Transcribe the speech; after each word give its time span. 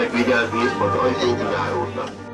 Szíveskedjenek 0.00 0.26
vigyázni 0.26 0.82
az 0.82 0.94
ajtó 0.94 1.36
kizáródnak. 1.36 2.29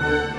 Bye. 0.00 0.29